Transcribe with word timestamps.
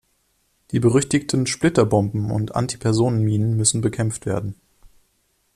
Die 0.71 0.79
berüchtigten 0.79 1.45
Splitterbomben 1.45 2.31
und 2.31 2.55
Antipersonenminen 2.55 3.55
müssen 3.55 3.81
bekämpft 3.81 4.25
werden. 4.25 4.55